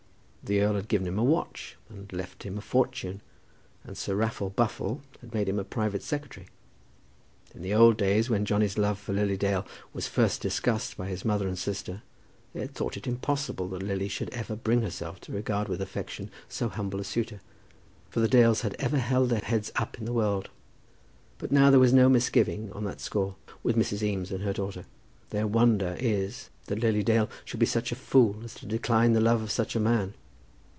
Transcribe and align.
The 0.43 0.61
earl 0.61 0.73
had 0.73 0.87
given 0.87 1.07
him 1.07 1.19
a 1.19 1.23
watch 1.23 1.77
and 1.87 1.99
had 1.99 2.11
left 2.13 2.43
him 2.43 2.57
a 2.57 2.61
fortune, 2.61 3.21
and 3.83 3.95
Sir 3.95 4.15
Raffle 4.15 4.49
Buffle 4.49 5.01
had 5.21 5.35
made 5.35 5.47
him 5.47 5.59
a 5.59 5.63
private 5.63 6.01
secretary. 6.01 6.47
In 7.53 7.61
the 7.61 7.75
old 7.75 7.95
days, 7.95 8.27
when 8.27 8.43
Johnny's 8.43 8.77
love 8.77 8.97
for 8.99 9.13
Lily 9.13 9.37
Dale 9.37 9.65
was 9.93 10.07
first 10.07 10.41
discussed 10.41 10.97
by 10.97 11.07
his 11.07 11.23
mother 11.23 11.47
and 11.47 11.57
sister, 11.59 12.01
they 12.51 12.61
had 12.61 12.73
thought 12.73 12.97
it 12.97 13.05
impossible 13.05 13.69
that 13.69 13.83
Lily 13.83 14.07
should 14.09 14.31
ever 14.33 14.55
bring 14.55 14.81
herself 14.81 15.21
to 15.21 15.31
regard 15.31 15.69
with 15.69 15.79
affection 15.79 16.31
so 16.49 16.67
humble 16.69 16.99
a 16.99 17.03
suitor; 17.03 17.39
for 18.09 18.19
the 18.19 18.27
Dales 18.27 18.61
have 18.61 18.75
ever 18.79 18.97
held 18.97 19.29
their 19.29 19.41
heads 19.41 19.71
up 19.75 19.99
in 19.99 20.05
the 20.05 20.11
world. 20.11 20.49
But 21.37 21.51
now 21.51 21.69
there 21.69 21.83
is 21.83 21.93
no 21.93 22.09
misgiving 22.09 22.73
on 22.73 22.83
that 22.85 22.99
score 22.99 23.35
with 23.61 23.77
Mrs. 23.77 24.01
Eames 24.01 24.31
and 24.31 24.43
her 24.43 24.53
daughter. 24.53 24.85
Their 25.29 25.45
wonder 25.47 25.95
is 25.99 26.49
that 26.65 26.79
Lily 26.79 27.03
Dale 27.03 27.29
should 27.45 27.59
be 27.59 27.67
such 27.67 27.91
a 27.91 27.95
fool 27.95 28.43
as 28.43 28.55
to 28.55 28.65
decline 28.65 29.13
the 29.13 29.21
love 29.21 29.43
of 29.43 29.51
such 29.51 29.75
a 29.75 29.79
man. 29.79 30.15